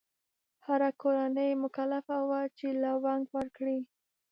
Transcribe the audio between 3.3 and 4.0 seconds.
ورکړي.